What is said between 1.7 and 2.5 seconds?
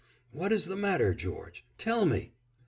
Tell me."